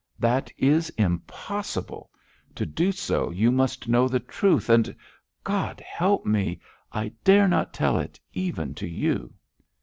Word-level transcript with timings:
'That 0.17 0.51
is 0.57 0.89
impossible. 0.97 2.09
To 2.55 2.65
do 2.65 2.91
so, 2.91 3.29
you 3.29 3.51
must 3.51 3.87
know 3.87 4.07
the 4.07 4.19
truth, 4.19 4.67
and 4.67 4.95
God 5.43 5.79
help 5.79 6.25
me! 6.25 6.59
I 6.91 7.09
dare 7.23 7.47
not 7.47 7.71
tell 7.71 7.99
it 7.99 8.19
even 8.33 8.73
to 8.73 8.87
you.' 8.87 9.35